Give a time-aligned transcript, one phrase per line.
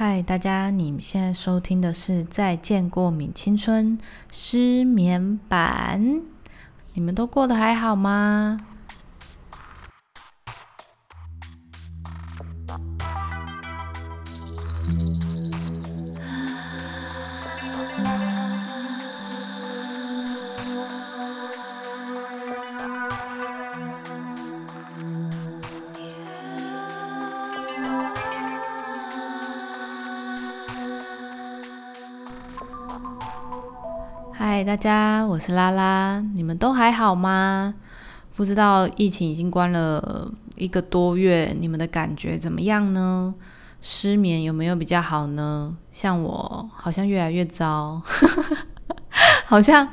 [0.00, 3.98] 嗨，大家，你们现在收听的是《再见过敏青春》
[4.30, 6.22] 失眠版，
[6.92, 8.56] 你们都过得还好吗？
[34.68, 37.74] 大家，我是拉拉，你们都还好吗？
[38.36, 43.34] 不知道疫情已经关了一个多月，你们的感觉怎么样呢？
[43.80, 45.74] 失眠有没有比较好呢？
[45.90, 48.02] 像我，好像越来越糟，
[49.46, 49.88] 好像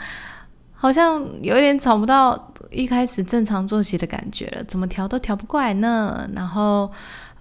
[0.73, 6.29] 好像有点找不到一开始正常作息的感觉了，怎么调都调不过来呢？
[6.35, 6.91] 然后。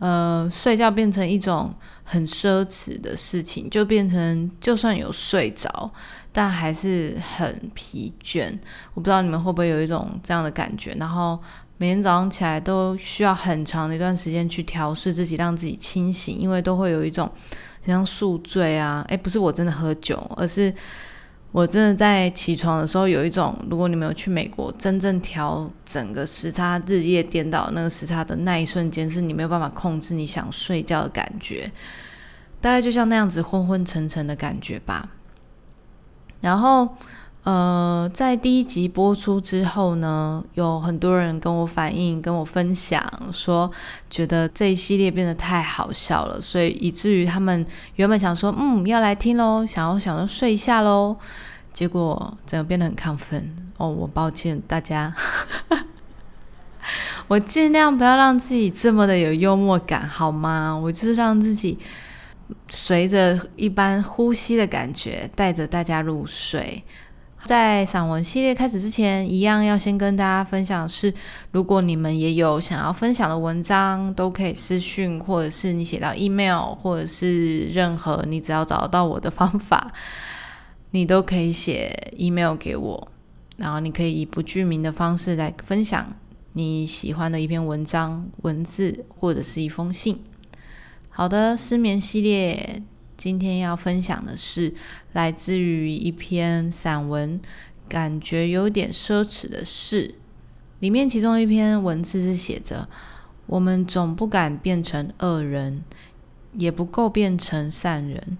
[0.01, 1.73] 呃，睡觉变成一种
[2.03, 5.91] 很奢侈的事情，就变成就算有睡着，
[6.35, 8.53] 但还是很疲倦。
[8.93, 11.41] 我不知道你们会不会有一种这样的感觉，然后
[11.79, 17.31] 每天早上起来都需要很长的一段时间去调试自己，让自己清醒，因为都会有一种
[17.87, 20.75] 像宿醉啊，诶，不是我真的喝酒，而是。
[21.53, 31.71] 我真的在起床的时候有一种，如果你没有去美国，真正调整个时差日夜颠倒那个时差的那一瞬间，是你没有办法控制你想睡觉的感觉，
[32.61, 35.09] 大概就像那样子昏昏沉沉的感觉吧，
[36.45, 36.89] 然后。
[37.45, 43.71] 呃，在第一集播出之后呢，有很多人跟我反映、跟我分享，说
[44.09, 51.17] 觉得这一系列变得太好笑了，所以以至于他们原本想说，嗯，要来听喽，想要想要睡一下喽，
[51.71, 53.55] 结果整个变得很亢奋。
[53.77, 55.15] 哦，我抱歉大家，
[57.29, 60.75] 我尽量不要让自己这么的有幽默感，好吗？
[60.75, 61.79] 我就是让自己
[62.69, 66.83] 随着一般呼吸的感觉，带着大家入睡。
[67.45, 71.13] 在散文系列开始之前，一样要先跟大家分享是，
[71.53, 79.93] 如果你们也有想要分享的文章，都可以私讯，或者是你写到 email，或者是任何你只要找到我的方法，
[80.93, 83.09] 你都可以写 email 给我，
[83.59, 86.17] 然后你可以以不具名的方式来分享
[86.55, 90.19] 你喜欢的一篇文章、文字或者是一封信。
[91.17, 92.83] 好的，失眠系列。
[93.17, 94.75] 今天要分享的是
[95.13, 97.41] 来自于一篇散文，
[97.89, 100.17] 感觉有点奢侈的事。
[100.81, 102.89] 里面其中一篇文字是写着
[103.47, 105.85] ：“我们总不敢变成恶人，
[106.55, 108.37] 也不够变成善人。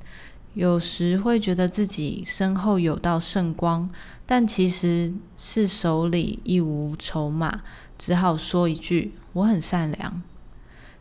[0.55, 3.89] 有时会觉得自己身后有道圣光，
[4.27, 7.63] 但其实是手里一无筹码，
[7.97, 10.21] 只好说一句：我很善良。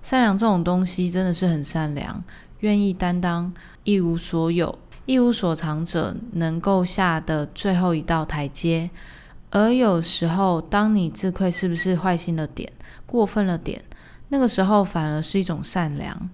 [0.03, 2.23] 善良这种东西真的是很善良。”
[2.59, 3.53] 愿意担当
[3.83, 8.89] 一无所有、一无所长者能够下的最后一道台阶，
[9.49, 12.71] 而有时候，当你自愧是不是坏心了点、
[13.05, 13.83] 过分了点，
[14.29, 16.29] 那个时候反而是一种善良。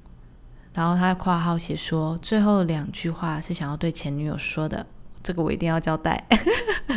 [0.74, 4.86] 然后他括号写说，最后两句话是想要对前女友说的，
[5.24, 6.28] 这个我一定要交代。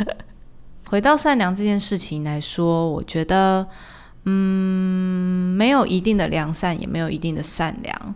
[0.85, 3.67] 回到善良这件事情来说，我觉得，
[4.25, 8.15] 嗯，没有一定的良善，也没有一定的善良。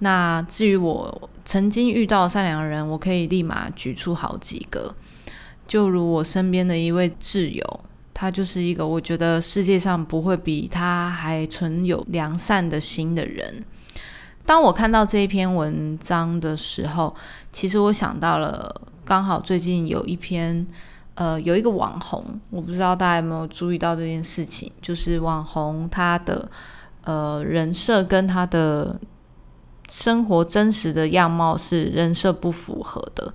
[0.00, 4.94] 那至于我曾经遇到善良的人，我可以立马举出好几个。
[5.66, 7.80] 就如我身边的一位挚友，
[8.12, 13.64] 他就是一个我觉得世界上不会比他还存有良善的心的人。
[14.44, 17.14] 当我看到这一篇文章的时候，
[17.50, 20.66] 其实我想到了，刚好最近有一篇，
[21.16, 26.48] 呃，有一个网红，我不知道大家有没有注意到这件事情，就是网红他的
[27.02, 28.98] 呃人设跟他的。
[29.88, 33.32] 生活真实的样貌是人设不符合的，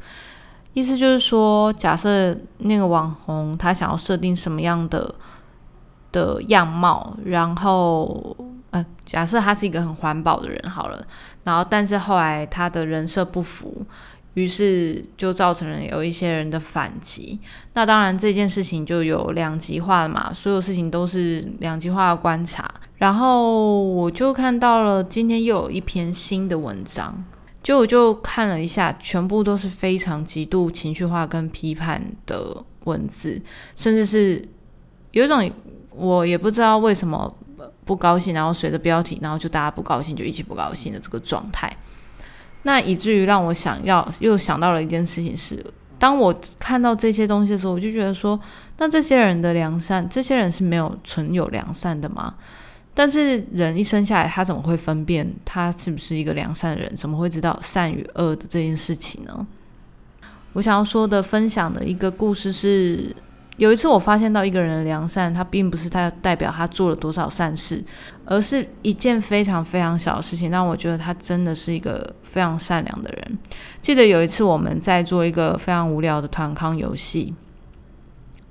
[0.73, 5.15] 意思就是说，假设那个网红他想要设定什么样的
[6.11, 8.35] 的样貌，然后，
[8.71, 11.01] 呃，假设他是一个很环保的人好了，
[11.45, 13.85] 然后但是后来他的人设不符。
[14.33, 17.39] 于是就造成了有一些人的反击。
[17.73, 22.69] 那当然这件事情就有两极化了嘛，所有事情都是两极化的观察。
[22.97, 27.23] 然后我就看到了今天又有一篇新的文章，
[27.63, 33.41] 就我就看了一下，全部都是非常极度情绪化跟批判的文字，
[33.75, 34.47] 甚至是
[35.11, 35.51] 有一种
[35.95, 37.35] 我也不知道为什么
[37.83, 41.75] 不高兴，然后随着标题，然后就大家不高兴就一起不高兴的这个状态。
[42.63, 45.63] 那以至于让我想要又想到了一件事情是，
[45.97, 48.39] 当我看到这些东西的时候，我就觉得说，
[48.77, 52.35] 那这些人的良善，这些人是没有存有良善的吗？
[52.93, 56.95] 但是人一生下来，他怎么会分辨他是不是一个良善的人？
[56.95, 59.47] 怎么会知道善与恶的这件事情呢？
[60.53, 63.15] 我想要说的分享的一个故事是，
[63.61, 67.79] 有一次我发现到一个人的良善，他并不是他代表他做了多少善事，
[68.25, 73.37] 而是一件非常非常小的事情，让我觉得他真的是一个非常善良的人。
[73.79, 77.35] 记得有一次我们在做一个非常无聊的团康游戏，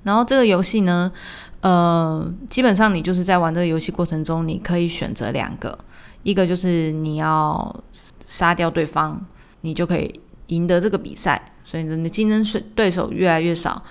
[0.03, 1.11] 然后这个游戏呢。
[1.59, 5.77] 呃，基本上你就是在玩这个游戏过程中，你可以选择两个，
[6.23, 7.83] 一个就是你要
[8.25, 9.23] 杀掉对方，
[9.59, 10.11] 你就可以
[10.47, 13.83] 赢得这个比赛，所以你的竞争对手越来越少，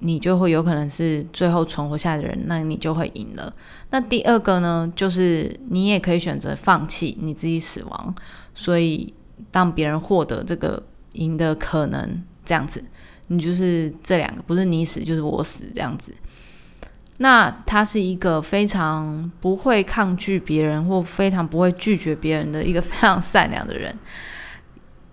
[0.00, 3.52] 你就会有可能是最后存活下的人，那你就会赢了。
[3.90, 8.14] 那第二个呢，就是你也可以选择放弃，你自己死亡，
[8.54, 9.12] 所以
[9.50, 10.82] 当别人获得这个
[11.12, 12.84] 赢的可能，这样子，
[13.28, 16.14] 你就是这两个，不是你死就是我死这样子。
[17.18, 23.96] 那他是一个非常不会抗拒别人，或非常不会拒绝别人的一个非常善良的人。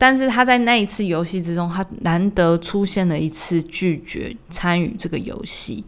[0.01, 5.85] 但是他在那一次游戏之中，他难得出现了一次拒绝参与这个游戏，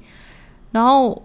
[0.71, 1.19] 然后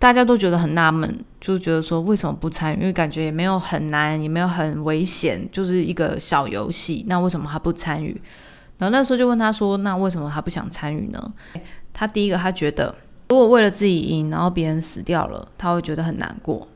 [0.00, 2.80] 大家都觉得很纳闷，就觉得说为什么不参与？
[2.80, 7.04] 因为感觉也没有很难，也没有很危险，就是一个小游戏。
[7.06, 8.20] 那为什么他不参与？
[8.78, 11.32] 然后那时候就问他说：“那为什么他不想参与呢？”
[11.94, 12.92] 他第一个他觉得。
[13.28, 16.66] 如果为了自己赢，然后别人死掉了，他会觉得很难过。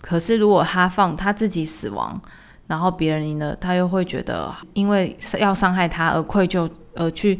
[0.00, 2.20] 可是如果他放他自己死亡，
[2.70, 7.36] 然后别人赢了，他又会觉得因为要伤害他而愧疚，而去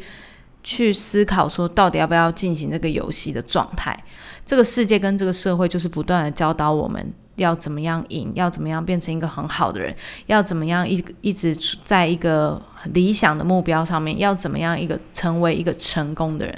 [0.65, 3.97] 去思考说到底要不要进行这个游戏的状态。
[4.45, 9.95] 这个世界跟这个社会就是不断的教导我们要怎么样赢，要怎么样变成一个很好的人，
[10.27, 16.55] 要怎么样一一直在一个理想的目标上面，要怎么样一个成为一个成功的人。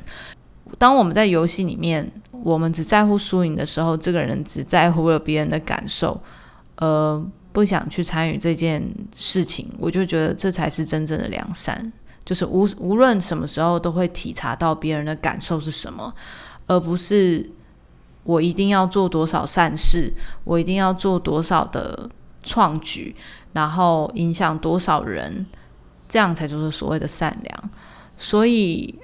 [0.78, 6.18] 当我们在游戏里面，我们只在乎输赢的时候，这个人只在乎了别人的感受，
[6.76, 7.22] 呃，
[7.52, 8.82] 不想去参与这件
[9.14, 11.92] 事情，我就觉得这才是真正的良善，
[12.24, 16.14] 就是无无论什么时候都会体察到别人的感受是什么，
[16.66, 17.50] 而不是
[18.24, 20.12] 我一定要做多少善事，
[20.44, 22.08] 我一定要做多少的
[22.42, 23.14] 创举，
[23.52, 25.46] 然后影响多少人，
[26.08, 27.70] 这样才就是所谓的善良，
[28.16, 28.98] 所以。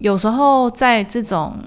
[0.00, 1.58] 有时候在这种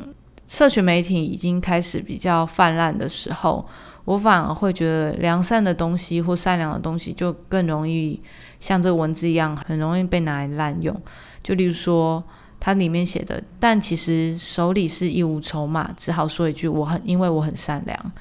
[0.48, 3.68] 社群媒体已经开始比较泛滥的时候，
[4.06, 8.22] 我反而会觉得良善的东西或善良的东西就更容易
[8.60, 11.00] 像这个文字一样，很容易被拿来滥用。
[11.44, 12.24] 就例如说，
[12.60, 18.12] 它里面写的，但其实手里是一无筹码，只好说一句我很因为我很善良。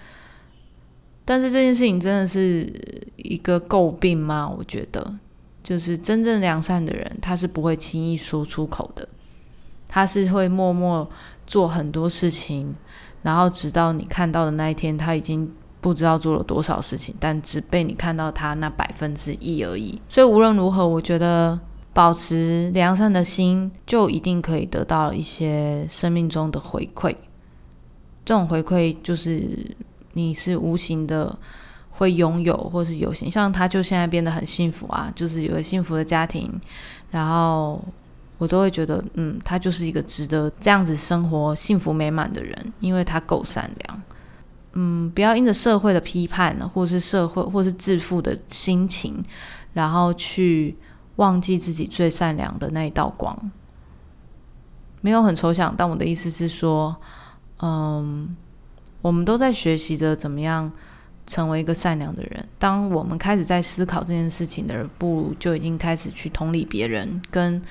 [1.24, 2.68] 但是这件事情真的是
[3.16, 4.48] 一个诟病吗？
[4.48, 5.14] 我觉得，
[5.62, 9.08] 就是真正良善的人，他是不会轻易说出口的。
[9.86, 11.08] 他是会默默
[11.46, 12.74] 做很多事情，
[13.22, 20.00] 然后直到你看到的那一天，他已经不知道做了多少事情，但只被你看到他那百分之一而已。
[20.08, 21.58] 所以无论如何，我觉得
[21.92, 27.14] 保持良善的心，就一定可以得到一些生命中的回馈。
[28.24, 29.74] 这种回馈就是
[30.12, 31.36] 你是无形的
[31.90, 33.30] 会拥有，或是有形。
[33.30, 36.50] 像他就现在变得很幸福啊，就是有个幸福的家庭，
[37.10, 37.82] 然后。
[38.40, 44.02] 我都会觉得，嗯，他就是一个值得这样子生活、幸福美满的人，因为他够善良。
[44.72, 49.22] 嗯，不要因着社会的批判，或是社会，或是自负的心情，
[49.72, 50.76] 然后去
[51.16, 53.50] 忘记自己最善良的那一道光。
[55.00, 56.96] 没有很抽象，但我的意思是说，
[57.60, 58.36] 嗯，
[59.02, 60.70] 我们都在学习着怎么样
[61.26, 62.48] 成为一个善良的人。
[62.58, 67.62] 当我们开始在思考这件事情的人不如就已经开始去同理别人，跟。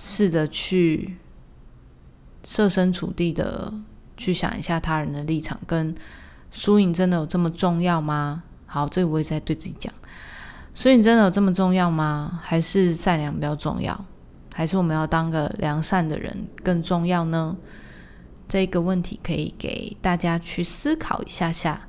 [0.00, 1.16] 试着去
[2.44, 3.74] 设身处地的
[4.16, 5.92] 去想一下他人的立场，跟
[6.50, 8.42] 输赢真的有这么重要吗？
[8.66, 9.92] 好，这个我也在对自己讲，
[10.74, 12.40] 输赢真的有这么重要吗？
[12.42, 14.04] 还是善良比较重要？
[14.54, 17.56] 还是我们要当个良善的人更重要呢？
[18.48, 21.82] 这个问题可以给大家去思考一下下。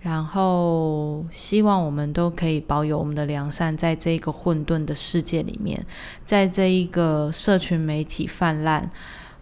[0.00, 5.84] 然后，希望我们都可以保有我们的良善，在这个混沌的世界里面，
[6.24, 8.88] 在这一个社群媒体泛滥、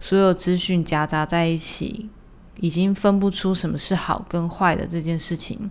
[0.00, 2.08] 所有资讯夹杂在一起，
[2.60, 5.70] 已经分不出什么是好跟坏的这件事情。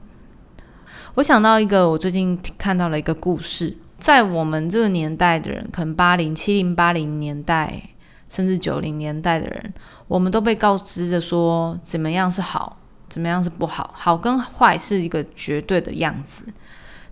[1.16, 7.90] 我想到一个，我最近看到了一个故事，在我们这个年代的人，可能八零、七零、八零年代，
[8.30, 9.74] 甚至九零年代的人，
[10.08, 12.78] 我们都被告知着说，怎么样是好。
[13.08, 13.92] 怎么样是不好？
[13.94, 16.44] 好跟坏是一个绝对的样子。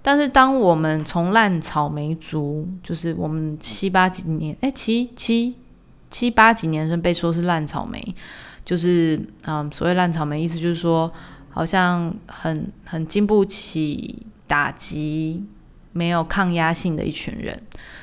[0.02, 5.56] 但是，当我们从烂草莓族，就是我们七八几年，哎，七七
[6.10, 8.16] 七八几年生被说是烂草莓，
[8.66, 11.12] 就是嗯，所谓烂草莓，意思就是说，
[11.50, 15.46] 好像很很经不起打击、
[15.92, 17.62] 没有抗压性的一群人。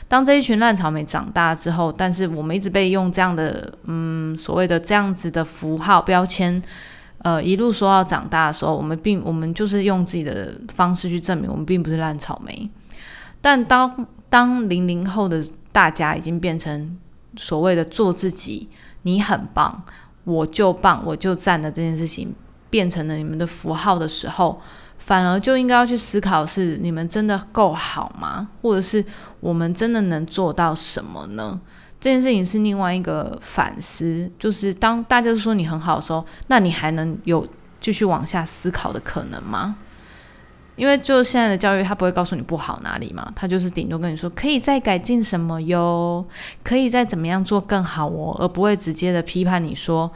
[0.08, 6.60] 当这一群烂草莓长大之后，但是我们一直被用这样的嗯所谓的这样子的符号标签，
[7.18, 12.68] 呃一路说要长大的时候，我们并我们就是用自己的方式去证明我们并不是烂草莓。
[13.40, 16.98] 但当当零零后的大家已经变成
[17.36, 18.68] 所谓的做自己，
[19.02, 19.84] 你很棒，
[20.24, 22.34] 我就棒，我就赞的这件事情，
[22.68, 24.60] 变成了你们的符号的时候。
[24.98, 28.46] 反而就应该要去思考：是你们真的够好吗？
[28.60, 29.02] 或者是
[29.40, 31.58] 我们真的能做到什么呢？
[31.98, 34.30] 这件事情是另外一个反思。
[34.38, 37.48] 就是当大家都说你很好的时候，那你还能有
[37.80, 39.76] 继续往下思考的可能吗？
[40.80, 46.24] 因为就现在的教育，他不会告诉你不好哪里嘛，他就是顶多跟你说可以再改进什么哟，
[46.64, 50.10] 可以再怎么样做更好哦，而不会直接的批判你说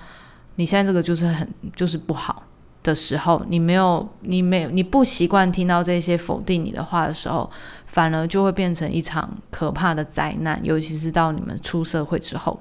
[0.54, 2.42] 你现在这个就是很就是不好。
[2.82, 7.50] 的时候，你没有，你没有，你不习惯听到这些否定你的话的时候，
[7.86, 10.60] 反而就会变成一场可怕的灾难。
[10.62, 12.60] 尤其是到你们出社会之后。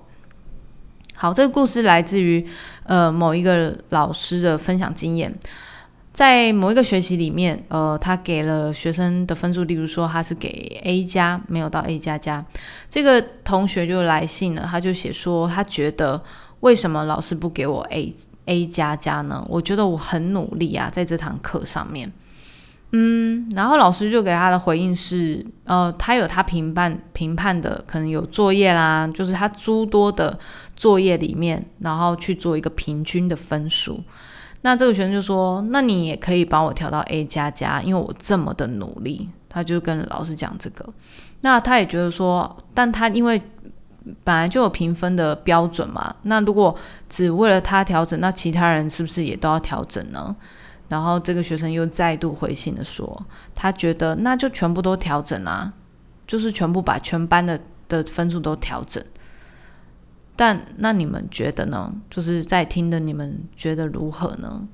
[1.14, 2.48] 好，这个故事来自于
[2.86, 5.38] 呃某一个老师的分享经验，
[6.14, 12.46] 在某一个学期里面，呃，他给了学生的分数，例如说他是给 A 加，没有到 A 加加，
[12.90, 16.24] 这个同学就来信了，他就写说他觉得
[16.60, 18.16] 为什么老师不给我 A。
[18.46, 19.42] A 加加呢？
[19.48, 22.12] 我觉得我很努力啊，在这堂课上面，
[22.92, 30.38] 嗯，然后老师就给他的回应是，呃，他有他评判评判的，可能有作业啦，就是他诸多的
[30.76, 34.04] 作业里面，然后去做一个平均的分数。
[34.64, 39.30] 那这个学生就说，那你也可以帮我调到 A 加加，因为我这么的努力。
[39.48, 40.84] 他就跟老师讲这个，
[41.42, 43.42] 那他也觉得说，但他因为。
[44.26, 46.78] 本来就有评分的标准嘛，那如果
[47.08, 50.36] 只为了他调整，那其他人是不是也都要调整呢？
[50.90, 55.72] 然后这个学生又再度回信的说，他觉得那就全部都调整啊，
[56.28, 59.02] 就是全部把全班的的分数都调整。
[60.36, 61.94] 但那你们觉得呢？
[62.10, 64.68] 就是在听的你们觉得如何呢？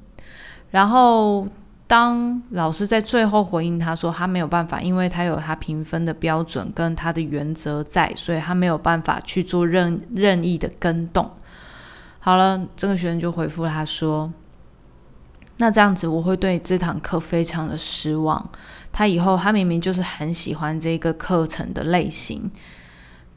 [0.72, 1.48] 然后。
[1.90, 11.28] 当老师在最后回应他说他没有办法，因为他有他评分的标准跟他的原则在，所以他没有办法去做任任意的跟动。
[12.20, 14.32] 好了，这个学生就回复他说
[15.58, 18.52] ：“那这样子我会对这堂课非常的失望。
[18.92, 22.52] 他以后他明明就是很喜欢这个课程的类型。”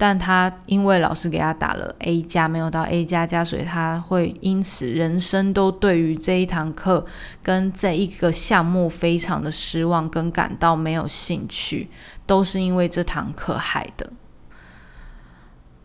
[0.02, 7.06] 但他因为老师给他打了 A 加，没有到 A 加加，所以他会因此人生都对于这一堂课
[7.40, 11.88] 跟这一个项目非常的失望，跟感到没有兴趣，
[12.26, 14.10] 都是因为这堂课害的。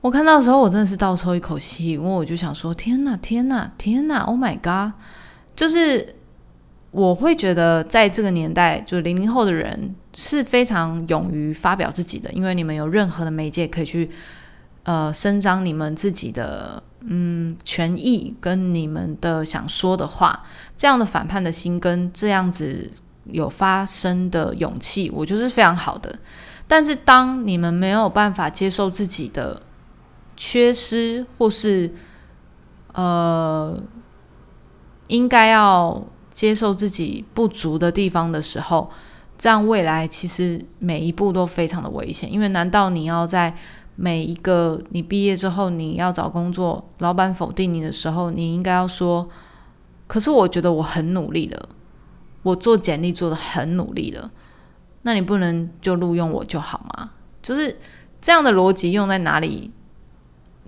[0.01, 4.93] 我看到的时候，我真的是倒抽一口气，因为我就想说：天哪，天哪，天哪！Oh my god！
[5.55, 6.15] 就是
[6.97, 9.95] 我会觉得，在这个年代，就是零零后的人。
[10.19, 14.09] 是非常勇于发表自己的，因为你们有任何的媒介可以去
[14.81, 20.43] 呃伸张你们自己的嗯权益跟你们的想说的话，
[20.75, 22.89] 这样的反叛的心跟这样子
[23.25, 26.17] 有发声的勇气，我觉得是非常好的。
[26.67, 29.61] 但是当你们没有办法接受自己的
[30.35, 31.93] 缺失，或是
[32.93, 33.79] 呃
[35.09, 36.03] 应该要
[36.37, 38.91] 接受自己不足的地方的时候，
[39.39, 43.55] 这样未来其实每一步都非常的危险，因为难道你要在
[43.95, 49.27] 每一个你毕业之后你要找工作，老板否定你的时候，你应该要说，
[50.05, 51.69] 可是我觉得我很努力了，
[52.43, 54.29] 我做简历做的很努力了，
[55.01, 57.09] 那你不能就录用我就好吗？
[57.41, 57.79] 就是
[58.21, 59.71] 这样的逻辑用在哪里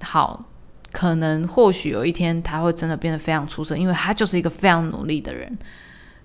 [0.01, 0.45] 好？
[0.91, 5.57] 可能或许有一天他会真的变得非常出色，因为他就是一个非常努力的人。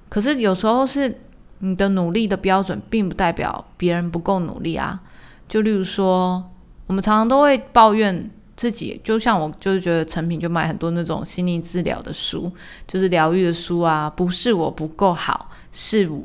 [0.08, 1.20] 可是有时候是。
[1.60, 5.00] 你的努力的标准，并不代表别人不够努力啊。
[5.48, 6.44] 就例如说，
[6.86, 12.52] 我们常常都会抱怨自己，就像我，就是觉得成品就买很多那种心理治疗的书，
[12.86, 14.10] 就是疗愈的书啊。
[14.10, 16.22] 不是我不够好，是我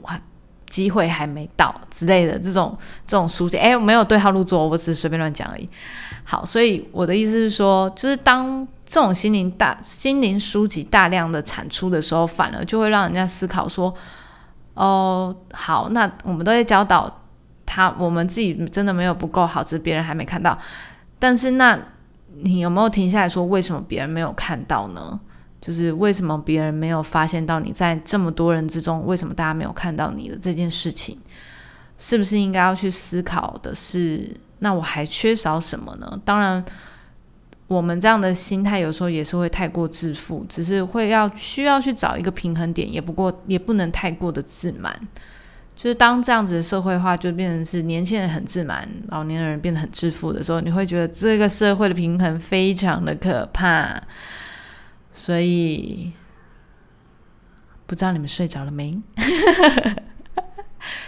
[0.70, 3.58] 机会还没到之类的这种这种书籍。
[3.58, 5.68] 哎，没有对号入座，我只是随便乱讲而已。
[6.24, 13.94] 好，所以我的意思是说，就是当这种心灵大心灵书籍大量的产出的时候，反而就会让人家思考说。
[14.76, 17.24] 哦，好，那我们都在教导
[17.66, 20.58] 他，我们自己真的没有不够好，只是别人还没看到。
[21.18, 21.78] 但是，那
[22.44, 25.20] 你有没有停下来说，为什么别人没有看到呢？
[25.62, 31.18] 就是为什么别人没有发现到你在这么多人之中，为什么大家没有看到你的这件事情？
[31.98, 34.26] 是不是应该要去思考的是，
[34.60, 36.18] 那我还缺少什么呢？
[36.24, 36.64] 当然，
[37.68, 44.98] 我们这样的心态有时候也是会太过自负，只是会要需要去找一个平衡点，也不过也不能太过的自满。
[45.76, 54.02] 就是当这样子的社会化就变成是年轻人很自满，老年人变得很自负的时候，你会觉得这个社会的平衡非常的可怕。
[55.12, 56.14] 所以
[57.86, 59.02] 不知道你们睡着了没？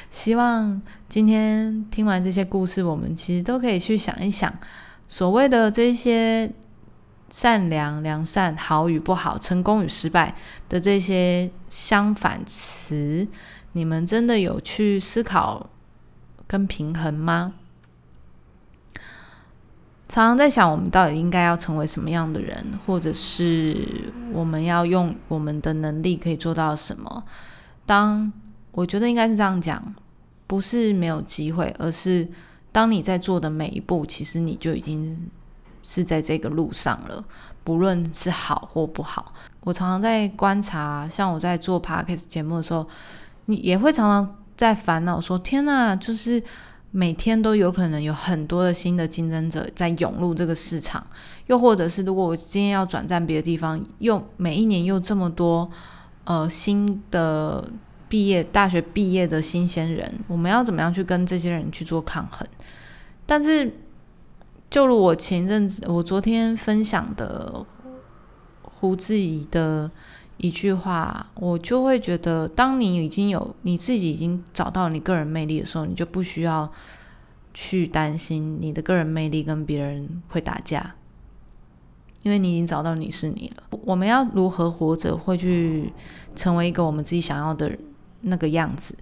[0.09, 4.53] 希望今天听完这些故事，我们其实都可以去想一想。
[5.07, 6.51] 所谓的这些
[7.29, 10.35] 善良、良善、好与不好、成功与失败
[10.67, 13.27] 的这些相反词，
[13.71, 15.69] 你们真的有去思考
[16.47, 17.53] 跟平衡吗？
[20.11, 23.77] 常常在想，我们到底应该要成为什么样的人，或者是
[24.33, 27.23] 我们要用我们的能力可以做到什么？
[27.85, 28.29] 当
[28.73, 29.81] 我觉得应该是这样讲，
[30.47, 32.27] 不是没有机会，而是。
[32.73, 35.29] 当你在做的每一步，其实你就已经
[35.81, 37.21] 是在这个路上了，
[37.65, 39.33] 不论是好或不好。
[39.61, 42.87] 我常常在观察，像我在做 podcast 节目的时候，
[43.47, 46.41] 你也会常常在烦恼说：“天呐，就是
[46.91, 51.05] 每天都有可能有很多的新的竞争者在涌入这个市场，
[51.47, 55.69] 又或者是如果我今天要转战别的地方，又每一年又这么多
[56.25, 57.67] 呃新的。”
[58.11, 62.45] 毕业大学毕业的新鲜人，我们要怎么样去跟这些人去做抗衡？
[63.25, 63.73] 但是，
[64.69, 67.65] 就如我前阵子，我昨天分享的
[68.61, 69.89] 胡志怡的
[70.41, 76.71] 一句话，我就会觉得，当你已经有你自己已经找到你个人魅力的时候，你就不需要
[77.53, 80.95] 去担心你的个人魅力跟别人会打架，
[82.23, 83.79] 因为你已经找到你是你了。
[83.85, 85.93] 我们要如何活着，会去
[86.35, 87.77] 成为一个我们自己想要的。
[88.23, 88.95] 那个样子，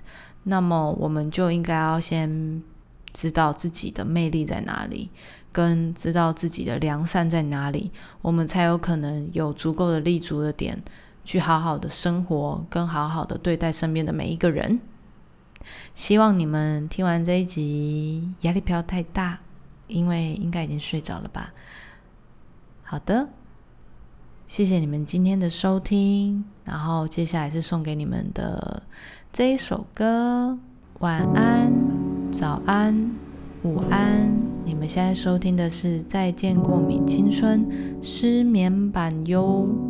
[0.43, 2.63] 那么我们就应该要先
[3.12, 5.10] 知道自己的魅力在哪里，
[5.51, 7.91] 跟知道自己的良善在哪里，
[8.22, 10.81] 我们才有可能有足够的立足的点，
[11.29, 14.79] 去好好的生活，跟好好的对待身边的每一个人。
[15.93, 19.38] 希望你们听完这一集压力不要太大，
[19.86, 21.53] 因为应该已经睡着了吧。
[22.81, 23.29] 好的。
[24.47, 28.82] 谢谢你们今天的收听，然后接下来是送给你们的
[29.32, 30.58] 这一首歌。
[30.97, 31.71] 晚安，
[32.32, 33.12] 早安，
[33.62, 34.32] 午安。
[34.65, 37.63] 你们现在收听的是《再见过敏青春》
[38.01, 39.88] 失眠版哟。